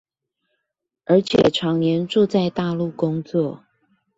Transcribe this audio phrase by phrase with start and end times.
[1.05, 3.63] 而且長年住在大陸工作